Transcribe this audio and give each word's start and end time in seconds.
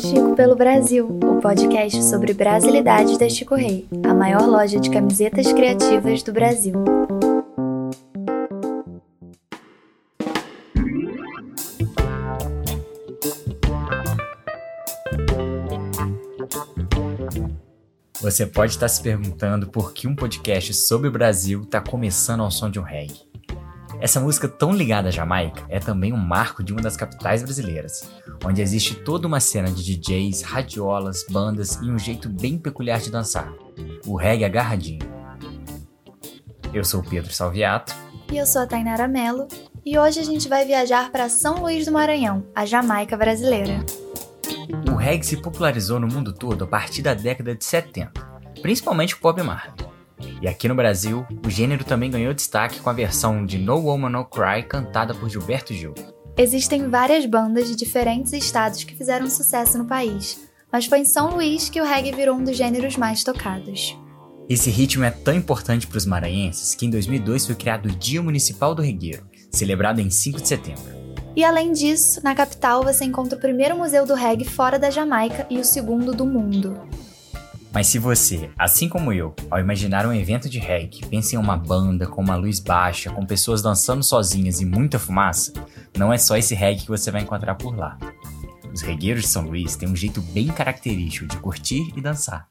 Chico 0.00 0.34
pelo 0.34 0.56
Brasil, 0.56 1.06
o 1.06 1.40
podcast 1.40 2.02
sobre 2.04 2.32
brasilidades 2.32 3.16
da 3.18 3.28
Chico 3.28 3.54
Rei, 3.54 3.86
a 4.04 4.12
maior 4.14 4.46
loja 4.46 4.80
de 4.80 4.90
camisetas 4.90 5.52
criativas 5.52 6.22
do 6.22 6.32
Brasil. 6.32 6.74
Você 18.20 18.46
pode 18.46 18.72
estar 18.72 18.88
se 18.88 19.02
perguntando 19.02 19.68
por 19.68 19.92
que 19.92 20.06
um 20.06 20.14
podcast 20.14 20.74
sobre 20.74 21.08
o 21.08 21.12
Brasil 21.12 21.62
está 21.62 21.80
começando 21.80 22.40
ao 22.42 22.50
som 22.50 22.70
de 22.70 22.78
um 22.78 22.82
reggae. 22.82 23.29
Essa 24.00 24.18
música 24.18 24.48
tão 24.48 24.72
ligada 24.72 25.08
à 25.08 25.10
Jamaica 25.10 25.62
é 25.68 25.78
também 25.78 26.10
um 26.10 26.16
marco 26.16 26.64
de 26.64 26.72
uma 26.72 26.80
das 26.80 26.96
capitais 26.96 27.42
brasileiras, 27.42 28.08
onde 28.42 28.62
existe 28.62 28.94
toda 28.94 29.28
uma 29.28 29.40
cena 29.40 29.70
de 29.70 29.94
DJs, 29.94 30.40
radiolas, 30.40 31.26
bandas 31.28 31.74
e 31.82 31.90
um 31.90 31.98
jeito 31.98 32.26
bem 32.26 32.56
peculiar 32.56 32.98
de 32.98 33.10
dançar, 33.10 33.52
o 34.06 34.16
reggae 34.16 34.46
agarradinho. 34.46 35.06
Eu 36.72 36.82
sou 36.82 37.00
o 37.00 37.04
Pedro 37.04 37.30
Salviato. 37.30 37.94
E 38.32 38.38
eu 38.38 38.46
sou 38.46 38.62
a 38.62 38.66
Tainara 38.66 39.06
Mello, 39.06 39.46
e 39.84 39.98
hoje 39.98 40.18
a 40.18 40.24
gente 40.24 40.48
vai 40.48 40.64
viajar 40.64 41.10
para 41.12 41.28
São 41.28 41.60
Luís 41.60 41.84
do 41.84 41.92
Maranhão, 41.92 42.46
a 42.54 42.64
Jamaica 42.64 43.18
brasileira. 43.18 43.84
O 44.90 44.94
reggae 44.94 45.26
se 45.26 45.36
popularizou 45.36 46.00
no 46.00 46.08
mundo 46.08 46.32
todo 46.32 46.64
a 46.64 46.66
partir 46.66 47.02
da 47.02 47.12
década 47.12 47.54
de 47.54 47.64
70, 47.64 48.12
principalmente 48.62 49.14
o 49.14 49.18
Bob 49.20 49.42
Marley. 49.42 49.89
E 50.40 50.48
aqui 50.48 50.66
no 50.66 50.74
Brasil, 50.74 51.26
o 51.44 51.50
gênero 51.50 51.84
também 51.84 52.10
ganhou 52.10 52.32
destaque 52.32 52.80
com 52.80 52.88
a 52.88 52.94
versão 52.94 53.44
de 53.44 53.58
No 53.58 53.76
Woman 53.76 54.08
No 54.08 54.24
Cry 54.24 54.62
cantada 54.62 55.14
por 55.14 55.28
Gilberto 55.28 55.74
Gil. 55.74 55.92
Existem 56.36 56.88
várias 56.88 57.26
bandas 57.26 57.68
de 57.68 57.76
diferentes 57.76 58.32
estados 58.32 58.82
que 58.82 58.96
fizeram 58.96 59.28
sucesso 59.28 59.76
no 59.76 59.84
país, 59.84 60.40
mas 60.72 60.86
foi 60.86 61.00
em 61.00 61.04
São 61.04 61.34
Luís 61.34 61.68
que 61.68 61.80
o 61.80 61.84
reggae 61.84 62.12
virou 62.12 62.36
um 62.36 62.44
dos 62.44 62.56
gêneros 62.56 62.96
mais 62.96 63.22
tocados. 63.22 63.94
Esse 64.48 64.70
ritmo 64.70 65.04
é 65.04 65.10
tão 65.10 65.34
importante 65.34 65.86
para 65.86 65.98
os 65.98 66.06
maranhenses 66.06 66.74
que 66.74 66.86
em 66.86 66.90
2002 66.90 67.44
foi 67.44 67.54
criado 67.54 67.86
o 67.86 67.94
Dia 67.94 68.22
Municipal 68.22 68.74
do 68.74 68.80
Regueiro, 68.80 69.26
celebrado 69.52 70.00
em 70.00 70.08
5 70.08 70.40
de 70.40 70.48
setembro. 70.48 71.00
E 71.36 71.44
além 71.44 71.72
disso, 71.72 72.20
na 72.24 72.34
capital 72.34 72.82
você 72.82 73.04
encontra 73.04 73.36
o 73.36 73.40
primeiro 73.40 73.76
museu 73.76 74.06
do 74.06 74.14
reggae 74.14 74.44
fora 74.44 74.78
da 74.78 74.88
Jamaica 74.88 75.46
e 75.50 75.58
o 75.58 75.64
segundo 75.64 76.12
do 76.12 76.24
mundo. 76.24 76.80
Mas 77.72 77.86
se 77.86 77.98
você, 77.98 78.50
assim 78.58 78.88
como 78.88 79.12
eu, 79.12 79.34
ao 79.48 79.60
imaginar 79.60 80.04
um 80.04 80.12
evento 80.12 80.50
de 80.50 80.58
reggae, 80.58 81.06
pensa 81.06 81.36
em 81.36 81.38
uma 81.38 81.56
banda 81.56 82.06
com 82.06 82.20
uma 82.20 82.34
luz 82.34 82.58
baixa, 82.58 83.12
com 83.12 83.24
pessoas 83.24 83.62
dançando 83.62 84.02
sozinhas 84.02 84.60
e 84.60 84.66
muita 84.66 84.98
fumaça, 84.98 85.52
não 85.96 86.12
é 86.12 86.18
só 86.18 86.36
esse 86.36 86.52
reggae 86.54 86.82
que 86.82 86.88
você 86.88 87.12
vai 87.12 87.22
encontrar 87.22 87.54
por 87.54 87.76
lá. 87.76 87.96
Os 88.72 88.82
regueiros 88.82 89.22
de 89.22 89.28
São 89.28 89.44
Luís 89.44 89.76
têm 89.76 89.88
um 89.88 89.94
jeito 89.94 90.20
bem 90.20 90.48
característico 90.48 91.26
de 91.26 91.36
curtir 91.38 91.92
e 91.96 92.00
dançar. 92.00 92.46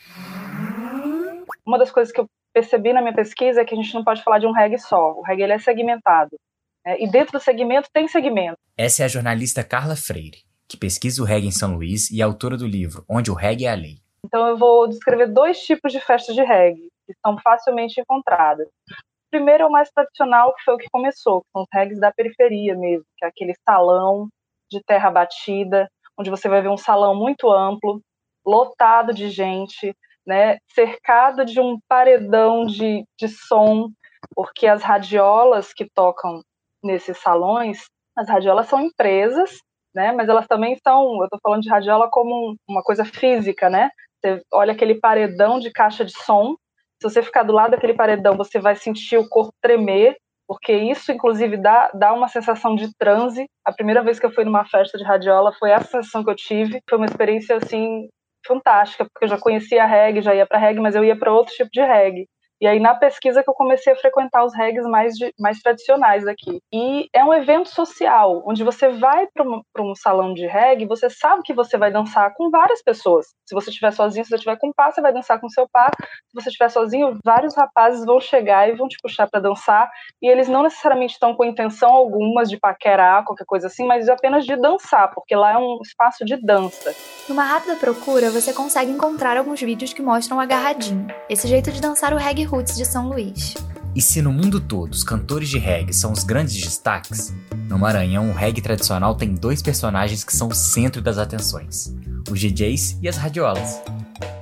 Uma 1.65 1.77
das 1.77 1.91
coisas 1.91 2.13
que 2.13 2.21
eu 2.21 2.25
percebi 2.53 2.93
na 2.93 3.01
minha 3.01 3.13
pesquisa 3.13 3.61
é 3.61 3.65
que 3.65 3.73
a 3.73 3.77
gente 3.77 3.93
não 3.93 4.03
pode 4.03 4.23
falar 4.23 4.39
de 4.39 4.47
um 4.47 4.53
reggae 4.53 4.77
só. 4.77 5.13
O 5.17 5.21
reggae 5.21 5.43
é 5.43 5.59
segmentado. 5.59 6.37
Né? 6.85 6.97
E 6.99 7.09
dentro 7.11 7.37
do 7.37 7.43
segmento 7.43 7.89
tem 7.93 8.07
segmento. 8.07 8.57
Essa 8.77 9.03
é 9.03 9.05
a 9.05 9.09
jornalista 9.09 9.65
Carla 9.65 9.97
Freire, 9.97 10.43
que 10.67 10.77
pesquisa 10.77 11.21
o 11.21 11.25
reggae 11.25 11.47
em 11.47 11.51
São 11.51 11.75
Luís 11.75 12.09
e 12.09 12.21
é 12.21 12.23
autora 12.23 12.55
do 12.55 12.65
livro 12.65 13.03
Onde 13.07 13.29
o 13.29 13.33
Reggae 13.33 13.65
é 13.65 13.71
a 13.71 13.75
Lei. 13.75 13.97
Então 14.29 14.47
eu 14.47 14.55
vou 14.55 14.87
descrever 14.87 15.25
dois 15.25 15.59
tipos 15.59 15.91
de 15.91 15.99
festas 15.99 16.35
de 16.35 16.43
reggae 16.43 16.87
que 17.07 17.13
são 17.25 17.35
facilmente 17.39 17.99
encontradas. 17.99 18.67
O 18.67 19.31
primeiro 19.31 19.63
é 19.63 19.65
o 19.65 19.71
mais 19.71 19.89
tradicional, 19.89 20.53
que 20.53 20.63
foi 20.63 20.75
o 20.75 20.77
que 20.77 20.87
começou, 20.91 21.41
que 21.41 21.47
são 21.51 21.63
os 21.63 21.67
reggaes 21.73 21.99
da 21.99 22.11
periferia 22.11 22.75
mesmo, 22.75 23.05
que 23.17 23.25
é 23.25 23.27
aquele 23.27 23.55
salão 23.67 24.27
de 24.69 24.79
terra 24.83 25.09
batida, 25.09 25.89
onde 26.15 26.29
você 26.29 26.47
vai 26.47 26.61
ver 26.61 26.69
um 26.69 26.77
salão 26.77 27.15
muito 27.15 27.51
amplo, 27.51 27.99
lotado 28.45 29.11
de 29.11 29.29
gente, 29.29 29.95
né, 30.27 30.57
cercado 30.75 31.43
de 31.43 31.59
um 31.59 31.79
paredão 31.87 32.65
de, 32.65 33.03
de 33.17 33.27
som, 33.27 33.89
porque 34.35 34.67
as 34.67 34.83
radiolas 34.83 35.73
que 35.73 35.89
tocam 35.89 36.43
nesses 36.83 37.17
salões, 37.17 37.85
as 38.15 38.29
radiolas 38.29 38.67
são 38.67 38.79
empresas, 38.79 39.57
né, 39.95 40.11
mas 40.11 40.29
elas 40.29 40.45
também 40.45 40.77
são, 40.83 41.17
eu 41.17 41.23
estou 41.23 41.39
falando 41.41 41.63
de 41.63 41.69
radiola 41.69 42.07
como 42.11 42.55
uma 42.67 42.83
coisa 42.83 43.03
física, 43.03 43.67
né, 43.69 43.89
você 44.21 44.41
olha 44.53 44.73
aquele 44.73 44.95
paredão 44.95 45.59
de 45.59 45.71
caixa 45.71 46.05
de 46.05 46.11
som. 46.11 46.55
Se 47.01 47.09
você 47.09 47.23
ficar 47.23 47.43
do 47.43 47.53
lado 47.53 47.71
daquele 47.71 47.93
paredão, 47.93 48.35
você 48.35 48.59
vai 48.59 48.75
sentir 48.75 49.17
o 49.17 49.27
corpo 49.29 49.53
tremer, 49.61 50.17
porque 50.47 50.73
isso, 50.73 51.11
inclusive, 51.11 51.57
dá, 51.57 51.89
dá 51.93 52.13
uma 52.13 52.27
sensação 52.27 52.75
de 52.75 52.89
transe. 52.97 53.45
A 53.65 53.71
primeira 53.71 54.03
vez 54.03 54.19
que 54.19 54.25
eu 54.25 54.31
fui 54.31 54.43
numa 54.43 54.65
festa 54.65 54.97
de 54.97 55.03
radiola 55.03 55.53
foi 55.53 55.71
essa 55.71 55.85
sensação 55.85 56.23
que 56.23 56.29
eu 56.29 56.35
tive. 56.35 56.81
Foi 56.89 56.97
uma 56.97 57.05
experiência, 57.05 57.55
assim, 57.55 58.07
fantástica, 58.45 59.05
porque 59.05 59.25
eu 59.25 59.29
já 59.29 59.39
conhecia 59.39 59.85
reggae, 59.85 60.21
já 60.21 60.35
ia 60.35 60.47
para 60.47 60.57
reggae, 60.57 60.81
mas 60.81 60.95
eu 60.95 61.03
ia 61.03 61.17
para 61.17 61.31
outro 61.33 61.53
tipo 61.53 61.69
de 61.71 61.81
reggae. 61.81 62.27
E 62.61 62.67
aí, 62.67 62.79
na 62.79 62.93
pesquisa, 62.93 63.41
que 63.41 63.49
eu 63.49 63.53
comecei 63.53 63.93
a 63.93 63.95
frequentar 63.95 64.43
os 64.43 64.53
regs 64.53 64.85
mais, 64.85 65.13
mais 65.39 65.59
tradicionais 65.61 66.27
aqui. 66.27 66.61
E 66.73 67.07
é 67.13 67.23
um 67.23 67.33
evento 67.33 67.69
social, 67.69 68.43
onde 68.45 68.63
você 68.65 68.89
vai 68.89 69.27
para 69.33 69.43
um, 69.43 69.61
um, 69.79 69.95
salão 69.95 70.33
de 70.33 70.45
reggae, 70.45 70.85
você 70.85 71.09
sabe 71.09 71.41
que 71.43 71.53
você 71.53 71.77
vai 71.77 71.89
dançar 71.89 72.33
com 72.35 72.49
várias 72.49 72.83
pessoas. 72.83 73.27
Se 73.45 73.55
você 73.55 73.69
estiver 73.69 73.91
sozinho, 73.91 74.25
se 74.25 74.29
você 74.29 74.35
estiver 74.35 74.57
com 74.57 74.73
par, 74.73 74.91
você 74.91 75.01
vai 75.01 75.13
dançar 75.13 75.39
com 75.39 75.47
seu 75.47 75.67
par. 75.69 75.91
Se 75.99 76.33
você 76.33 76.49
estiver 76.49 76.69
sozinho, 76.69 77.17
vários 77.23 77.55
rapazes 77.55 78.05
vão 78.05 78.19
chegar 78.19 78.67
e 78.67 78.75
vão 78.75 78.89
te 78.89 78.97
puxar 79.01 79.27
para 79.27 79.39
dançar. 79.39 79.89
E 80.21 80.27
eles 80.27 80.49
não 80.49 80.63
necessariamente 80.63 81.13
estão 81.13 81.33
com 81.33 81.45
intenção 81.45 81.91
alguma 81.91 82.43
de 82.43 82.57
paquerar, 82.57 83.23
qualquer 83.23 83.45
coisa 83.45 83.67
assim, 83.67 83.87
mas 83.87 84.09
apenas 84.09 84.45
de 84.45 84.55
dançar, 84.57 85.13
porque 85.13 85.33
lá 85.33 85.53
é 85.53 85.57
um 85.57 85.79
espaço 85.81 86.25
de 86.25 86.35
dança. 86.35 86.93
Numa 87.27 87.43
rápida 87.43 87.75
procura, 87.77 88.29
você 88.29 88.51
consegue 88.51 88.91
encontrar 88.91 89.37
alguns 89.37 89.61
vídeos 89.61 89.93
que 89.93 90.01
mostram 90.01 90.39
agarradinho. 90.39 91.07
Esse 91.29 91.47
jeito 91.47 91.71
de 91.71 91.79
dançar 91.79 92.13
o 92.13 92.17
reggae 92.17 92.48
roots 92.49 92.75
de 92.75 92.83
São 92.83 93.07
Luís. 93.07 93.53
E 93.95 94.01
se 94.01 94.21
no 94.21 94.33
mundo 94.33 94.59
todo 94.59 94.91
os 94.91 95.03
cantores 95.03 95.49
de 95.49 95.59
reggae 95.59 95.93
são 95.93 96.11
os 96.11 96.23
grandes 96.23 96.59
destaques, 96.59 97.31
no 97.69 97.77
Maranhão 97.77 98.29
o 98.29 98.33
reggae 98.33 98.61
tradicional 98.61 99.15
tem 99.15 99.35
dois 99.35 99.61
personagens 99.61 100.23
que 100.23 100.33
são 100.33 100.47
o 100.47 100.55
centro 100.55 100.99
das 100.99 101.19
atenções: 101.19 101.93
os 102.29 102.39
DJs 102.39 102.99
e 103.03 103.07
as 103.07 103.17
radiolas. 103.17 103.81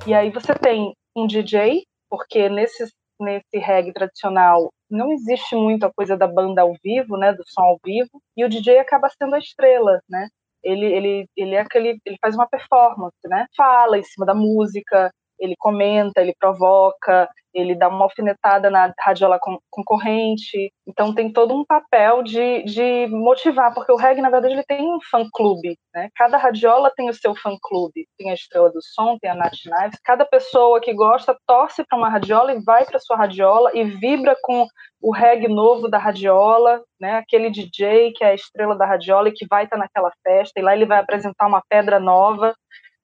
E 0.06 0.14
aí 0.14 0.32
você 0.32 0.54
tem 0.56 0.94
um 1.16 1.28
DJ, 1.28 1.84
porque 2.10 2.48
nesse, 2.48 2.88
nesse 3.20 3.58
reggae 3.58 3.92
tradicional 3.92 4.70
não 4.90 5.12
existe 5.12 5.54
muito 5.54 5.86
a 5.86 5.92
coisa 5.94 6.16
da 6.16 6.28
banda 6.28 6.62
ao 6.62 6.74
vivo, 6.82 7.18
né, 7.18 7.34
do 7.34 7.44
som 7.46 7.62
ao 7.62 7.80
vivo, 7.84 8.22
e 8.38 8.46
o 8.46 8.50
DJ 8.50 8.80
acaba 8.80 9.10
sendo 9.22 9.36
a 9.36 9.40
estrela, 9.40 10.00
né? 10.10 10.30
Ele, 10.64 10.86
ele, 10.86 11.26
ele 11.36 11.56
é 11.56 11.60
aquele, 11.60 12.00
ele 12.06 12.18
faz 12.22 12.36
uma 12.36 12.48
performance, 12.48 13.18
né? 13.26 13.46
Fala 13.56 13.98
em 13.98 14.04
cima 14.04 14.26
da 14.26 14.34
música, 14.34 15.12
ele 15.40 15.56
comenta, 15.58 16.22
ele 16.22 16.34
provoca, 16.40 17.30
ele 17.54 17.74
dá 17.74 17.88
uma 17.88 18.04
alfinetada 18.04 18.70
na 18.70 18.94
radiola 19.00 19.40
concorrente. 19.70 20.72
Então 20.86 21.14
tem 21.14 21.32
todo 21.32 21.56
um 21.56 21.66
papel 21.66 22.22
de, 22.22 22.64
de 22.64 23.08
motivar, 23.08 23.74
porque 23.74 23.92
o 23.92 23.96
reggae, 23.96 24.22
na 24.22 24.30
verdade, 24.30 24.54
ele 24.54 24.64
tem 24.64 24.88
um 24.88 25.00
fã-clube. 25.10 25.78
Né? 25.94 26.10
Cada 26.16 26.38
radiola 26.38 26.92
tem 26.96 27.10
o 27.10 27.14
seu 27.14 27.36
fã-clube. 27.36 28.08
Tem 28.18 28.30
a 28.30 28.34
Estrela 28.36 28.70
do 28.70 28.80
Som, 28.82 29.18
tem 29.20 29.32
a 29.32 29.36
Nat 29.36 29.56
Knives. 29.64 30.00
Cada 30.04 30.26
pessoa 30.26 30.80
que 30.80 30.94
gosta 30.94 31.36
torce 31.48 31.84
para 31.84 31.98
uma 31.98 32.10
radiola 32.10 32.54
e 32.54 32.64
vai 32.64 32.86
para 32.86 33.00
sua 33.00 33.18
radiola 33.18 33.72
e 33.74 33.84
vibra 33.84 34.36
com 34.42 34.68
o 35.02 35.12
reggae 35.12 35.48
novo 35.48 35.88
da 35.88 35.98
radiola, 35.98 36.82
né? 37.00 37.18
aquele 37.18 37.50
DJ 37.50 38.12
que 38.14 38.24
é 38.24 38.32
a 38.32 38.36
estrela 38.36 38.76
da 38.76 38.86
radiola 38.86 39.30
e 39.30 39.34
que 39.34 39.48
vai 39.48 39.64
estar 39.64 39.78
tá 39.78 39.82
naquela 39.82 40.12
festa. 40.24 40.60
E 40.60 40.64
lá 40.64 40.76
ele 40.76 40.86
vai 40.86 41.00
apresentar 41.00 41.48
uma 41.48 41.64
pedra 41.68 42.00
nova, 42.00 42.54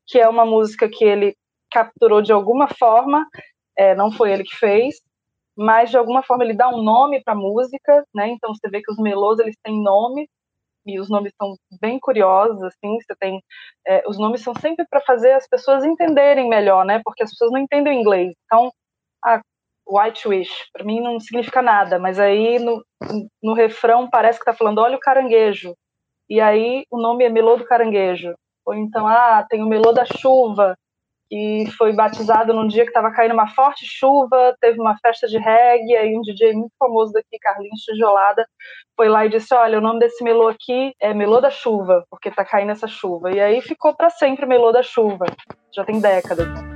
que 0.05 0.19
é 0.19 0.27
uma 0.27 0.45
música 0.45 0.87
que 0.89 1.03
ele 1.03 1.35
capturou 1.73 2.21
de 2.21 2.31
alguma 2.31 2.67
forma, 2.67 3.25
é, 3.77 3.95
não 3.95 4.11
foi 4.11 4.31
ele 4.31 4.43
que 4.43 4.55
fez, 4.55 4.95
mas 5.57 5.89
de 5.89 5.97
alguma 5.97 6.23
forma 6.23 6.43
ele 6.43 6.53
dá 6.53 6.69
um 6.69 6.83
nome 6.83 7.23
para 7.23 7.33
a 7.33 7.37
música, 7.37 8.03
né? 8.13 8.29
Então 8.29 8.53
você 8.53 8.69
vê 8.69 8.81
que 8.81 8.91
os 8.91 8.97
melôs 8.97 9.39
eles 9.39 9.55
têm 9.63 9.81
nome 9.81 10.29
e 10.85 10.99
os 10.99 11.09
nomes 11.09 11.33
são 11.41 11.55
bem 11.81 11.99
curiosos, 11.99 12.61
assim. 12.63 12.97
Você 13.01 13.15
tem 13.19 13.41
é, 13.87 14.03
os 14.07 14.17
nomes 14.17 14.41
são 14.41 14.53
sempre 14.55 14.85
para 14.89 15.01
fazer 15.01 15.31
as 15.33 15.47
pessoas 15.47 15.83
entenderem 15.83 16.49
melhor, 16.49 16.85
né? 16.85 17.01
Porque 17.03 17.23
as 17.23 17.31
pessoas 17.31 17.51
não 17.51 17.59
entendem 17.59 17.99
inglês. 17.99 18.33
Então, 18.45 18.71
White 19.87 20.27
Wish 20.27 20.69
para 20.71 20.83
mim 20.83 21.01
não 21.01 21.19
significa 21.19 21.61
nada, 21.61 21.99
mas 21.99 22.19
aí 22.19 22.57
no, 22.59 22.83
no 23.41 23.53
refrão 23.53 24.09
parece 24.09 24.39
que 24.39 24.43
está 24.43 24.53
falando 24.53 24.79
olha 24.79 24.95
o 24.95 24.99
caranguejo 24.99 25.75
e 26.29 26.39
aí 26.39 26.85
o 26.89 26.97
nome 26.97 27.25
é 27.25 27.29
melô 27.29 27.57
do 27.57 27.65
caranguejo. 27.65 28.33
Ou 28.65 28.73
então, 28.73 29.05
ah, 29.05 29.45
tem 29.49 29.61
o 29.61 29.67
melô 29.67 29.91
da 29.91 30.05
chuva, 30.05 30.75
e 31.33 31.65
foi 31.71 31.91
batizado 31.93 32.53
num 32.53 32.67
dia 32.67 32.83
que 32.83 32.91
estava 32.91 33.09
caindo 33.09 33.33
uma 33.33 33.47
forte 33.47 33.87
chuva, 33.87 34.55
teve 34.61 34.79
uma 34.79 34.95
festa 34.99 35.27
de 35.27 35.39
reggae, 35.39 35.95
aí 35.95 36.15
um 36.15 36.21
DJ 36.21 36.53
muito 36.53 36.73
famoso 36.77 37.11
daqui, 37.11 37.39
Carlinhos 37.41 37.81
Tijolada, 37.81 38.47
foi 38.95 39.09
lá 39.09 39.25
e 39.25 39.29
disse, 39.29 39.51
olha, 39.55 39.79
o 39.79 39.81
nome 39.81 39.99
desse 39.99 40.23
melô 40.23 40.47
aqui 40.47 40.93
é 41.01 41.11
Melô 41.11 41.41
da 41.41 41.49
Chuva, 41.49 42.05
porque 42.07 42.29
tá 42.29 42.45
caindo 42.45 42.71
essa 42.71 42.87
chuva. 42.87 43.31
E 43.31 43.39
aí 43.41 43.61
ficou 43.61 43.95
para 43.95 44.11
sempre 44.11 44.45
Melô 44.45 44.71
da 44.71 44.83
Chuva, 44.83 45.25
já 45.75 45.83
tem 45.83 45.99
décadas. 45.99 46.72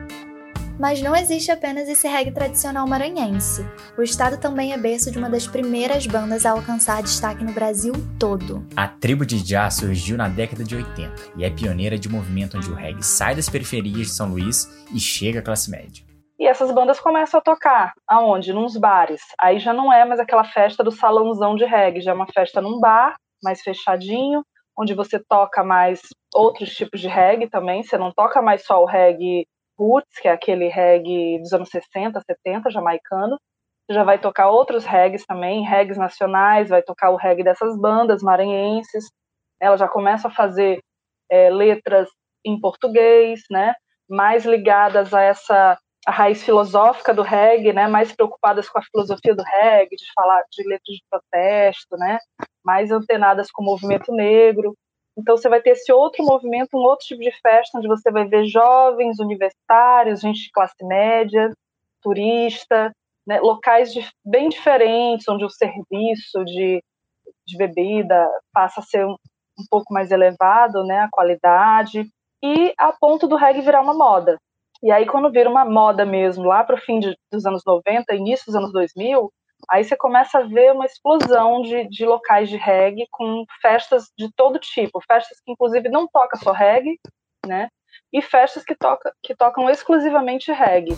Mas 0.80 1.02
não 1.02 1.16
existe 1.16 1.52
apenas 1.52 1.90
esse 1.90 2.08
reggae 2.08 2.32
tradicional 2.32 2.88
maranhense. 2.88 3.66
O 3.98 4.04
estado 4.04 4.40
também 4.40 4.74
é 4.74 4.78
berço 4.78 5.10
de 5.10 5.18
uma 5.18 5.30
das 5.30 5.48
primeiras 5.48 6.06
bandas 6.06 6.46
a 6.46 6.52
alcançar 6.52 7.02
destaque 7.02 7.44
no 7.44 7.52
Brasil 7.52 7.94
todo. 8.20 8.64
A 8.76 8.88
tribo 8.88 9.26
de 9.26 9.40
Já 9.40 9.70
surgiu 9.72 10.16
na 10.18 10.28
década 10.28 10.64
de 10.64 10.76
80 10.76 11.32
e 11.36 11.44
é 11.44 11.50
pioneira 11.50 11.98
de 11.98 12.08
um 12.08 12.12
movimento 12.12 12.58
onde 12.58 12.70
o 12.70 12.76
reggae 12.76 13.04
sai 13.04 13.34
das 13.34 13.50
periferias 13.50 14.08
de 14.08 14.14
São 14.14 14.30
Luís 14.30 14.68
e 14.94 15.00
chega 15.00 15.40
à 15.40 15.42
classe 15.42 15.72
média. 15.72 16.06
E 16.40 16.48
essas 16.48 16.72
bandas 16.72 17.00
começam 17.00 17.40
a 17.40 17.44
tocar 17.44 17.94
aonde? 18.08 18.54
Nos 18.54 18.78
bares. 18.78 19.22
Aí 19.42 19.58
já 19.58 19.74
não 19.74 19.92
é 19.92 20.06
mais 20.06 20.20
aquela 20.20 20.44
festa 20.44 20.84
do 20.84 20.92
salãozão 20.92 21.56
de 21.56 21.66
reggae, 21.66 22.02
já 22.02 22.12
é 22.12 22.14
uma 22.14 22.28
festa 22.32 22.62
num 22.62 22.80
bar, 22.80 23.16
mais 23.44 23.62
fechadinho, 23.64 24.44
onde 24.78 24.94
você 24.94 25.20
toca 25.28 25.64
mais 25.64 26.02
outros 26.36 26.70
tipos 26.70 27.02
de 27.02 27.08
reggae 27.08 27.50
também. 27.50 27.82
Você 27.82 27.98
não 27.98 28.12
toca 28.12 28.44
mais 28.44 28.64
só 28.64 28.80
o 28.80 28.86
reggae 28.86 29.48
roots, 29.78 30.20
que 30.20 30.28
é 30.28 30.32
aquele 30.32 30.68
reggae 30.68 31.40
dos 31.40 31.54
anos 31.54 31.70
60, 31.70 32.20
70, 32.22 32.70
jamaicano. 32.70 33.38
Já 33.90 34.04
vai 34.04 34.20
tocar 34.20 34.50
outros 34.50 34.86
reggaes 34.86 35.26
também, 35.26 35.64
reggaes 35.64 35.98
nacionais, 35.98 36.70
vai 36.70 36.82
tocar 36.82 37.10
o 37.10 37.16
reggae 37.16 37.44
dessas 37.44 37.78
bandas 37.80 38.22
maranhenses. 38.22 39.06
Ela 39.60 39.78
já 39.78 39.88
começa 39.88 40.28
a 40.28 40.32
fazer 40.32 40.80
é, 41.30 41.50
letras 41.50 42.10
em 42.46 42.60
português, 42.60 43.42
né? 43.50 43.74
Mais 44.10 44.46
ligadas 44.46 45.14
a 45.14 45.22
essa 45.22 45.78
a 46.08 46.12
raiz 46.12 46.42
filosófica 46.42 47.14
do 47.14 47.22
reggae, 47.22 47.74
né, 47.74 47.86
mais 47.86 48.14
preocupadas 48.14 48.70
com 48.70 48.80
a 48.80 48.82
filosofia 48.82 49.36
do 49.36 49.44
reggae, 49.44 49.98
de 49.98 50.06
falar 50.16 50.42
de 50.50 50.64
letras 50.64 50.96
de 50.96 51.04
protesto, 51.10 51.98
né, 51.98 52.18
mais 52.64 52.92
antenadas 52.92 53.52
com 53.52 53.62
o 53.62 53.66
movimento 53.66 54.14
negro. 54.14 54.74
Então 55.18 55.36
você 55.36 55.50
vai 55.50 55.62
ter 55.62 55.72
esse 55.72 55.92
outro 55.92 56.24
movimento, 56.24 56.70
um 56.76 56.80
outro 56.84 57.08
tipo 57.08 57.22
de 57.22 57.32
festa, 57.42 57.78
onde 57.78 57.88
você 57.88 58.12
vai 58.12 58.28
ver 58.28 58.46
jovens, 58.46 59.20
universitários, 59.20 60.22
gente 60.22 60.44
de 60.44 60.52
classe 60.52 60.84
média, 60.84 61.52
turista, 62.02 62.92
né, 63.26 63.40
locais 63.40 63.92
de, 63.92 64.08
bem 64.24 64.48
diferentes, 64.48 65.28
onde 65.28 65.44
o 65.44 65.50
serviço 65.50 66.46
de, 66.46 66.82
de 67.46 67.58
bebida 67.58 68.30
passa 68.54 68.80
a 68.80 68.84
ser 68.84 69.06
um, 69.06 69.16
um 69.60 69.66
pouco 69.70 69.94
mais 69.94 70.12
elevado, 70.12 70.84
né, 70.86 71.00
a 71.00 71.10
qualidade, 71.12 72.08
e 72.44 72.74
a 72.78 72.94
ponto 72.94 73.28
do 73.28 73.36
reggae 73.36 73.62
virar 73.62 73.82
uma 73.82 73.96
moda. 73.96 74.38
E 74.84 74.92
aí, 74.92 75.08
quando 75.08 75.32
vira 75.32 75.50
uma 75.50 75.66
moda 75.66 76.06
mesmo, 76.06 76.46
lá 76.46 76.64
para 76.64 76.76
o 76.76 76.82
fim 76.82 77.00
de, 77.00 77.18
dos 77.32 77.46
anos 77.46 77.64
90, 77.66 78.14
início 78.14 78.46
dos 78.46 78.56
anos 78.56 78.72
2000, 78.72 79.32
aí 79.70 79.84
você 79.84 79.96
começa 79.96 80.40
a 80.40 80.44
ver 80.44 80.72
uma 80.72 80.86
explosão 80.86 81.62
de, 81.62 81.88
de 81.90 82.06
locais 82.06 82.50
de 82.50 82.58
reggae 82.58 83.08
com 83.12 83.46
festas 83.62 84.06
de 84.18 84.32
todo 84.34 84.60
tipo, 84.60 85.02
festas 85.06 85.40
que 85.44 85.52
inclusive 85.52 85.90
não 85.90 86.08
tocam 86.08 86.40
só 86.40 86.52
reggae, 86.52 87.00
né? 87.46 87.70
E 88.14 88.22
festas 88.22 88.64
que, 88.64 88.76
toca, 88.76 89.12
que 89.24 89.36
tocam 89.36 89.70
exclusivamente 89.70 90.52
reggae. 90.52 90.96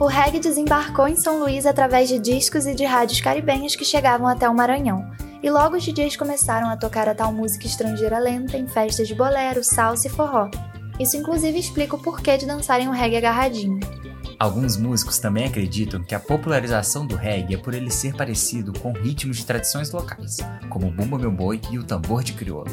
O 0.00 0.06
reggae 0.06 0.38
desembarcou 0.38 1.08
em 1.08 1.16
São 1.16 1.38
Luís 1.40 1.66
através 1.66 2.08
de 2.08 2.18
discos 2.18 2.66
e 2.66 2.74
de 2.74 2.84
rádios 2.84 3.20
caribenhas 3.20 3.74
que 3.74 3.84
chegavam 3.84 4.28
até 4.28 4.48
o 4.48 4.54
Maranhão. 4.54 5.04
E 5.42 5.50
logo 5.50 5.76
os 5.76 5.84
DJs 5.84 6.16
começaram 6.16 6.68
a 6.68 6.76
tocar 6.76 7.08
a 7.08 7.14
tal 7.14 7.32
música 7.32 7.66
estrangeira 7.66 8.18
lenta 8.18 8.56
em 8.56 8.66
festas 8.66 9.06
de 9.06 9.14
bolero, 9.14 9.62
salsa 9.62 10.06
e 10.06 10.10
forró. 10.10 10.48
Isso 10.98 11.16
inclusive 11.16 11.58
explica 11.58 11.96
o 11.96 12.02
porquê 12.02 12.36
de 12.36 12.46
dançarem 12.46 12.88
o 12.88 12.92
reggae 12.92 13.18
agarradinho. 13.18 13.78
Alguns 14.40 14.76
músicos 14.76 15.18
também 15.18 15.46
acreditam 15.46 16.00
que 16.00 16.14
a 16.14 16.20
popularização 16.20 17.04
do 17.04 17.16
reggae 17.16 17.56
é 17.56 17.58
por 17.58 17.74
ele 17.74 17.90
ser 17.90 18.16
parecido 18.16 18.72
com 18.80 18.92
ritmos 18.92 19.38
de 19.38 19.44
tradições 19.44 19.92
locais, 19.92 20.36
como 20.70 20.86
o 20.86 20.92
bumba 20.92 21.18
meu 21.18 21.32
boi 21.32 21.60
e 21.72 21.76
o 21.76 21.84
tambor 21.84 22.22
de 22.22 22.34
crioulo. 22.34 22.70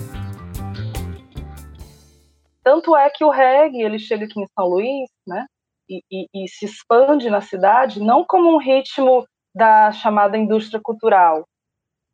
Tanto 2.64 2.96
é 2.96 3.10
que 3.10 3.24
o 3.24 3.32
reggae 3.32 3.82
ele 3.82 3.98
chega 3.98 4.26
aqui 4.26 4.40
em 4.40 4.46
São 4.54 4.68
Luís, 4.68 5.10
né, 5.26 5.48
e, 5.90 6.04
e, 6.12 6.28
e 6.36 6.48
se 6.48 6.66
expande 6.66 7.32
na 7.32 7.42
cidade, 7.42 8.00
não 8.00 8.24
como 8.24 8.54
um 8.54 8.60
ritmo 8.60 9.26
da 9.56 9.92
chamada 9.92 10.38
indústria 10.38 10.80
cultural. 10.80 11.48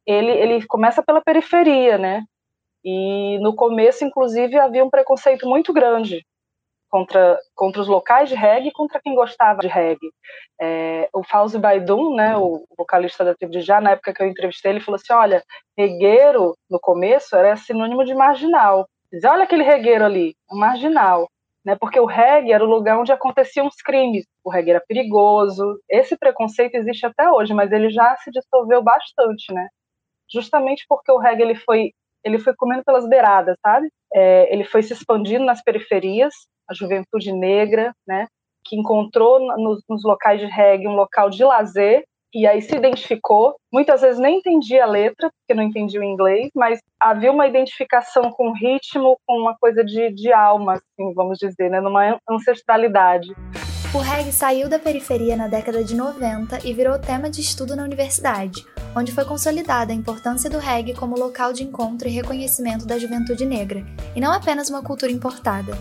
Ele, 0.07 0.31
ele 0.31 0.65
começa 0.65 1.04
pela 1.04 1.21
periferia, 1.21 1.97
né? 1.97 2.24
E 2.86 3.38
no 3.39 3.54
começo, 3.54 4.06
inclusive, 4.06 4.57
havia 4.57 4.83
um 4.83 4.89
preconceito 4.89 5.45
muito 5.45 5.74
grande 5.74 6.25
contra, 6.91 7.39
contra 7.55 7.81
os 7.81 7.88
locais 7.88 8.27
de 8.29 8.35
reggae 8.35 8.67
e 8.67 8.73
contra 8.73 8.99
quem 9.01 9.15
gostava 9.15 9.61
de 9.61 9.67
reggae. 9.67 10.11
É, 10.61 11.09
o 11.13 11.23
Fauzi 11.23 11.57
Baidun, 11.57 12.13
né, 12.15 12.38
o 12.38 12.65
vocalista 12.77 13.23
da 13.23 13.33
tribo 13.33 13.53
de 13.53 13.61
Já, 13.61 13.79
na 13.79 13.91
época 13.91 14.13
que 14.13 14.21
eu 14.21 14.27
entrevistei, 14.27 14.71
ele 14.71 14.81
falou 14.81 14.97
assim, 14.97 15.13
olha, 15.13 15.41
regueiro, 15.77 16.53
no 16.69 16.79
começo, 16.79 17.35
era 17.35 17.55
sinônimo 17.55 18.03
de 18.03 18.13
marginal. 18.13 18.85
Diz, 19.11 19.23
olha 19.23 19.43
aquele 19.43 19.63
regueiro 19.63 20.03
ali, 20.03 20.35
um 20.51 20.57
marginal. 20.57 21.27
Né, 21.63 21.77
porque 21.79 21.99
o 21.99 22.07
reggae 22.07 22.51
era 22.51 22.65
o 22.65 22.69
lugar 22.69 22.99
onde 22.99 23.11
aconteciam 23.11 23.67
os 23.67 23.75
crimes. 23.75 24.25
O 24.44 24.49
reggae 24.49 24.71
era 24.71 24.83
perigoso. 24.85 25.79
Esse 25.87 26.17
preconceito 26.17 26.73
existe 26.73 27.05
até 27.05 27.29
hoje, 27.29 27.53
mas 27.53 27.71
ele 27.71 27.91
já 27.91 28.15
se 28.17 28.31
dissolveu 28.31 28.81
bastante, 28.81 29.53
né? 29.53 29.67
Justamente 30.33 30.83
porque 30.89 31.11
o 31.11 31.19
reggae 31.19 31.44
ele 31.44 31.55
foi 31.55 31.91
ele 32.23 32.39
foi 32.39 32.55
comendo 32.55 32.83
pelas 32.83 33.07
beiradas, 33.07 33.57
sabe? 33.61 33.89
É, 34.13 34.51
ele 34.53 34.63
foi 34.63 34.83
se 34.83 34.94
expandindo 34.94 35.45
nas 35.45 35.63
periferias, 35.63 36.33
a 36.71 36.73
juventude 36.73 37.31
negra, 37.31 37.94
né? 38.07 38.27
Que 38.65 38.75
encontrou 38.75 39.39
nos, 39.57 39.83
nos 39.89 40.03
locais 40.03 40.39
de 40.39 40.45
reggae 40.45 40.88
um 40.88 40.95
local 40.95 41.29
de 41.29 41.44
lazer 41.44 42.03
e 42.33 42.47
aí 42.47 42.62
se 42.62 42.75
identificou. 42.75 43.56
Muitas 43.71 44.01
vezes 44.01 44.19
nem 44.19 44.38
entendia 44.38 44.83
a 44.83 44.88
letra, 44.88 45.29
porque 45.29 45.53
não 45.53 45.63
entendia 45.63 46.00
o 46.00 46.03
inglês, 46.03 46.50
mas 46.56 46.79
havia 47.00 47.31
uma 47.31 47.47
identificação 47.47 48.31
com 48.31 48.50
o 48.50 48.53
ritmo, 48.53 49.18
com 49.27 49.38
uma 49.38 49.56
coisa 49.57 49.83
de, 49.83 50.12
de 50.13 50.31
alma, 50.31 50.73
assim, 50.73 51.13
vamos 51.13 51.38
dizer, 51.38 51.69
né? 51.69 51.81
numa 51.81 52.18
ancestralidade. 52.29 53.33
O 53.94 53.97
reggae 53.97 54.31
saiu 54.31 54.69
da 54.69 54.79
periferia 54.79 55.35
na 55.35 55.50
década 55.50 55.83
de 55.83 55.94
90 55.94 56.65
e 56.65 56.73
virou 56.73 56.97
tema 56.97 57.29
de 57.29 57.41
estudo 57.41 57.75
na 57.75 57.83
universidade, 57.83 58.65
onde 58.95 59.12
foi 59.12 59.25
consolidada 59.25 59.91
a 59.91 59.95
importância 59.95 60.50
do 60.50 60.59
reggae 60.59 60.94
como 60.94 61.19
local 61.19 61.51
de 61.51 61.63
encontro 61.63 62.07
e 62.07 62.12
reconhecimento 62.12 62.85
da 62.85 62.97
juventude 62.97 63.45
negra, 63.45 63.83
e 64.15 64.21
não 64.21 64.31
apenas 64.31 64.69
uma 64.69 64.81
cultura 64.81 65.12
importada. 65.12 65.73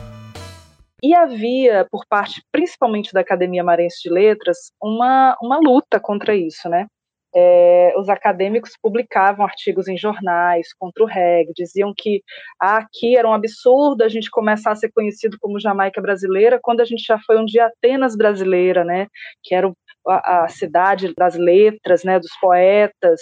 E 1.02 1.14
havia, 1.14 1.86
por 1.90 2.04
parte 2.08 2.42
principalmente 2.52 3.12
da 3.12 3.20
Academia 3.20 3.64
Marense 3.64 4.02
de 4.02 4.10
Letras, 4.10 4.72
uma, 4.82 5.36
uma 5.42 5.58
luta 5.58 5.98
contra 6.00 6.34
isso, 6.34 6.68
né? 6.68 6.86
é, 7.34 7.92
os 7.96 8.08
acadêmicos 8.08 8.72
publicavam 8.80 9.44
artigos 9.44 9.88
em 9.88 9.96
jornais 9.96 10.72
contra 10.78 11.04
o 11.04 11.06
reggae, 11.06 11.52
diziam 11.54 11.92
que 11.96 12.22
ah, 12.60 12.78
aqui 12.78 13.16
era 13.16 13.28
um 13.28 13.32
absurdo 13.32 14.02
a 14.02 14.08
gente 14.08 14.30
começar 14.30 14.72
a 14.72 14.76
ser 14.76 14.90
conhecido 14.92 15.36
como 15.40 15.60
Jamaica 15.60 16.00
brasileira, 16.00 16.58
quando 16.60 16.80
a 16.80 16.84
gente 16.84 17.04
já 17.04 17.18
foi 17.24 17.38
um 17.38 17.44
dia 17.44 17.66
Atenas 17.66 18.16
brasileira, 18.16 18.84
né, 18.84 19.06
que 19.42 19.54
era 19.54 19.72
a, 20.06 20.44
a, 20.44 20.48
cidade 20.48 21.14
das 21.16 21.36
letras, 21.36 22.02
né, 22.02 22.18
dos 22.18 22.32
poetas, 22.40 23.20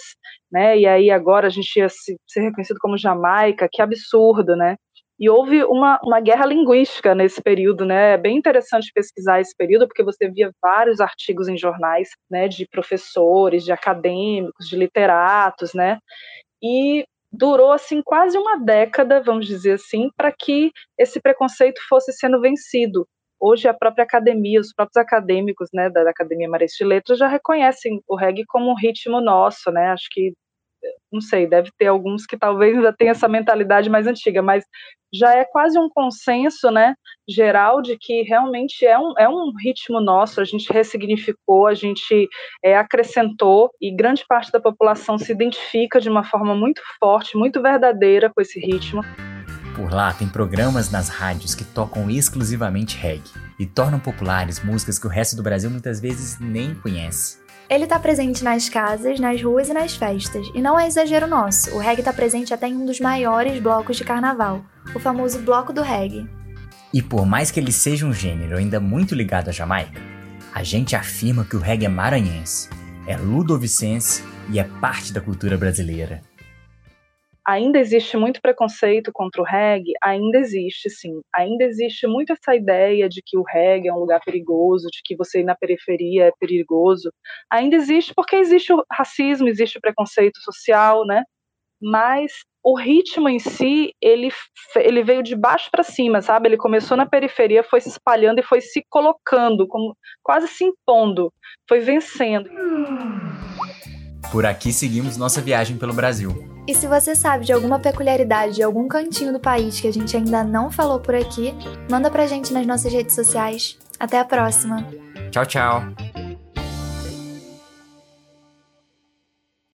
né, 0.51 0.77
e 0.77 0.87
aí 0.87 1.11
agora 1.11 1.47
a 1.47 1.51
gente 1.51 1.77
ia 1.77 1.89
se, 1.89 2.17
ser 2.27 2.41
reconhecido 2.41 2.77
como 2.79 2.97
Jamaica, 2.97 3.69
que 3.71 3.81
absurdo, 3.81 4.55
né, 4.55 4.75
e 5.19 5.29
houve 5.29 5.63
uma, 5.65 5.99
uma 6.01 6.21
guerra 6.21 6.45
linguística 6.45 7.13
nesse 7.13 7.41
período, 7.41 7.85
né? 7.85 8.13
É 8.13 8.17
bem 8.17 8.37
interessante 8.37 8.91
pesquisar 8.93 9.41
esse 9.41 9.53
período, 9.55 9.85
porque 9.85 10.03
você 10.03 10.29
via 10.29 10.51
vários 10.61 11.01
artigos 11.01 11.49
em 11.49 11.57
jornais, 11.57 12.09
né, 12.31 12.47
de 12.47 12.65
professores, 12.67 13.65
de 13.65 13.71
acadêmicos, 13.71 14.67
de 14.67 14.77
literatos, 14.77 15.73
né? 15.73 15.99
E 16.63 17.05
durou 17.31 17.71
assim 17.73 18.01
quase 18.01 18.37
uma 18.37 18.57
década, 18.57 19.21
vamos 19.21 19.45
dizer 19.45 19.73
assim, 19.73 20.09
para 20.15 20.31
que 20.31 20.71
esse 20.97 21.21
preconceito 21.21 21.81
fosse 21.89 22.13
sendo 22.13 22.39
vencido. 22.39 23.05
Hoje 23.41 23.67
a 23.67 23.73
própria 23.73 24.03
academia, 24.03 24.59
os 24.59 24.73
próprios 24.73 24.97
acadêmicos, 24.97 25.69
né, 25.73 25.89
da 25.89 26.09
Academia 26.09 26.49
Marista 26.49 26.83
de 26.83 26.89
Letras 26.89 27.19
já 27.19 27.27
reconhecem 27.27 28.01
o 28.07 28.15
reggae 28.15 28.45
como 28.47 28.71
um 28.71 28.75
ritmo 28.75 29.21
nosso, 29.21 29.71
né? 29.71 29.91
Acho 29.91 30.07
que 30.11 30.33
não 31.11 31.21
sei, 31.21 31.47
deve 31.47 31.69
ter 31.77 31.87
alguns 31.87 32.25
que 32.25 32.37
talvez 32.37 32.75
ainda 32.75 32.93
tenham 32.93 33.11
essa 33.11 33.27
mentalidade 33.27 33.89
mais 33.89 34.07
antiga, 34.07 34.41
mas 34.41 34.63
já 35.13 35.33
é 35.33 35.43
quase 35.43 35.77
um 35.79 35.89
consenso, 35.89 36.69
né, 36.69 36.93
geral 37.27 37.81
de 37.81 37.97
que 37.99 38.21
realmente 38.23 38.85
é 38.85 38.97
um, 38.97 39.13
é 39.17 39.27
um 39.27 39.51
ritmo 39.63 39.99
nosso, 39.99 40.39
a 40.39 40.45
gente 40.45 40.71
ressignificou, 40.71 41.67
a 41.67 41.73
gente 41.73 42.27
é, 42.63 42.77
acrescentou 42.77 43.71
e 43.81 43.93
grande 43.95 44.23
parte 44.27 44.51
da 44.51 44.59
população 44.59 45.17
se 45.17 45.31
identifica 45.31 45.99
de 45.99 46.09
uma 46.09 46.23
forma 46.23 46.55
muito 46.55 46.81
forte, 46.99 47.37
muito 47.37 47.61
verdadeira 47.61 48.31
com 48.33 48.41
esse 48.41 48.59
ritmo. 48.59 49.03
Por 49.75 49.91
lá 49.91 50.13
tem 50.13 50.27
programas 50.27 50.91
nas 50.91 51.09
rádios 51.09 51.55
que 51.55 51.63
tocam 51.63 52.09
exclusivamente 52.09 52.97
reggae 52.97 53.31
e 53.57 53.65
tornam 53.65 53.99
populares 53.99 54.63
músicas 54.63 54.99
que 54.99 55.07
o 55.07 55.09
resto 55.09 55.35
do 55.35 55.43
Brasil 55.43 55.69
muitas 55.69 55.99
vezes 55.99 56.39
nem 56.39 56.75
conhece. 56.75 57.39
Ele 57.69 57.83
está 57.83 57.99
presente 57.99 58.43
nas 58.43 58.67
casas, 58.67 59.19
nas 59.19 59.39
ruas 59.43 59.69
e 59.69 59.73
nas 59.73 59.95
festas. 59.95 60.47
E 60.55 60.61
não 60.61 60.79
é 60.79 60.87
exagero 60.87 61.27
nosso, 61.27 61.75
o 61.75 61.77
reggae 61.77 62.01
está 62.01 62.11
presente 62.11 62.51
até 62.51 62.67
em 62.67 62.75
um 62.75 62.83
dos 62.83 62.99
maiores 62.99 63.61
blocos 63.61 63.95
de 63.95 64.03
carnaval, 64.03 64.65
o 64.95 64.99
famoso 64.99 65.37
Bloco 65.39 65.71
do 65.71 65.83
Reggae. 65.83 66.27
E 66.91 66.99
por 66.99 67.27
mais 67.27 67.51
que 67.51 67.59
ele 67.59 67.71
seja 67.71 68.07
um 68.07 68.13
gênero 68.13 68.57
ainda 68.57 68.79
muito 68.79 69.13
ligado 69.13 69.49
à 69.49 69.51
Jamaica, 69.51 70.01
a 70.51 70.63
gente 70.63 70.95
afirma 70.95 71.45
que 71.45 71.55
o 71.55 71.59
reggae 71.59 71.85
é 71.85 71.89
maranhense, 71.89 72.67
é 73.05 73.15
ludovicense 73.15 74.23
e 74.49 74.57
é 74.59 74.63
parte 74.63 75.13
da 75.13 75.21
cultura 75.21 75.55
brasileira. 75.55 76.23
Ainda 77.49 77.79
existe 77.79 78.15
muito 78.15 78.39
preconceito 78.39 79.11
contra 79.11 79.41
o 79.41 79.45
reggae, 79.45 79.93
ainda 80.03 80.37
existe, 80.37 80.87
sim. 80.87 81.19
Ainda 81.33 81.63
existe 81.63 82.05
muito 82.05 82.31
essa 82.31 82.55
ideia 82.55 83.09
de 83.09 83.23
que 83.25 83.37
o 83.37 83.43
reggae 83.43 83.87
é 83.87 83.93
um 83.93 83.97
lugar 83.97 84.21
perigoso, 84.23 84.87
de 84.91 85.01
que 85.03 85.15
você 85.15 85.39
ir 85.39 85.43
na 85.43 85.55
periferia 85.55 86.25
é 86.25 86.31
perigoso. 86.39 87.11
Ainda 87.51 87.75
existe 87.75 88.13
porque 88.13 88.35
existe 88.35 88.71
o 88.71 88.83
racismo, 88.91 89.47
existe 89.47 89.79
o 89.79 89.81
preconceito 89.81 90.39
social, 90.41 91.03
né? 91.07 91.23
Mas 91.81 92.33
o 92.63 92.77
ritmo 92.77 93.27
em 93.27 93.39
si, 93.39 93.93
ele, 93.99 94.29
ele 94.75 95.01
veio 95.01 95.23
de 95.23 95.35
baixo 95.35 95.71
para 95.71 95.81
cima, 95.81 96.21
sabe? 96.21 96.49
Ele 96.49 96.57
começou 96.57 96.95
na 96.95 97.07
periferia, 97.07 97.63
foi 97.63 97.81
se 97.81 97.89
espalhando 97.89 98.39
e 98.39 98.43
foi 98.43 98.61
se 98.61 98.85
colocando, 98.87 99.67
como, 99.67 99.97
quase 100.21 100.47
se 100.49 100.65
impondo, 100.65 101.33
foi 101.67 101.79
vencendo. 101.79 102.47
Por 104.31 104.45
aqui 104.45 104.71
seguimos 104.71 105.17
nossa 105.17 105.41
viagem 105.41 105.77
pelo 105.77 105.93
Brasil. 105.93 106.48
E 106.69 106.75
se 106.75 106.85
você 106.85 107.15
sabe 107.15 107.45
de 107.45 107.51
alguma 107.51 107.79
peculiaridade 107.79 108.53
de 108.53 108.61
algum 108.61 108.87
cantinho 108.87 109.33
do 109.33 109.39
país 109.39 109.81
que 109.81 109.87
a 109.87 109.91
gente 109.91 110.15
ainda 110.15 110.43
não 110.43 110.69
falou 110.69 110.99
por 110.99 111.15
aqui, 111.15 111.51
manda 111.89 112.11
pra 112.11 112.27
gente 112.27 112.53
nas 112.53 112.67
nossas 112.67 112.93
redes 112.93 113.15
sociais. 113.15 113.75
Até 113.99 114.19
a 114.19 114.23
próxima! 114.23 114.85
Tchau, 115.31 115.47
tchau! 115.47 116.08